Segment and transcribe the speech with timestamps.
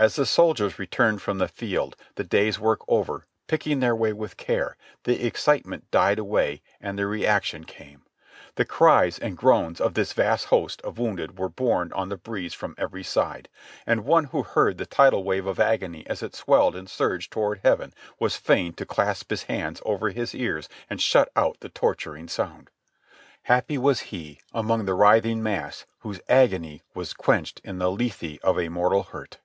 [0.00, 4.38] As the soldiers returned from the field, the day's work over, picking their way with
[4.38, 8.06] care, the excitement died away and the reac tion came.
[8.54, 12.54] The cries and groans of this vast host of wounded were borne on the breeze
[12.54, 13.50] from every side.
[13.86, 17.60] And one who heard the tidal wave of agony as it swelled and surged toward
[17.62, 22.26] heaven was fain to clasp his hands over his ears and shut out the torturing
[22.26, 22.70] sound.
[23.42, 28.58] Happy was he, among the writhing mass, whose agony was quenched in the Lethe of
[28.58, 29.36] a mortal hurt.